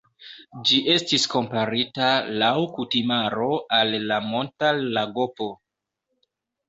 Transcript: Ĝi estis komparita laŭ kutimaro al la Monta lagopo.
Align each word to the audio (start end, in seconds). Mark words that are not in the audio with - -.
Ĝi 0.69 0.77
estis 0.93 1.25
komparita 1.33 2.07
laŭ 2.43 2.53
kutimaro 2.77 3.51
al 3.81 3.95
la 4.13 4.21
Monta 4.33 4.73
lagopo. 4.97 5.51